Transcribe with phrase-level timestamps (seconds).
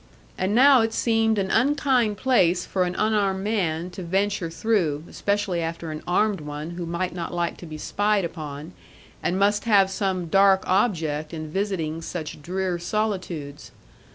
[0.35, 5.61] And now it seemed an unkind place for an unarmed man to venture through, especially
[5.61, 8.73] after an armed one who might not like to be spied upon,
[9.21, 13.69] and must have some dark object in visiting such drear solitudes.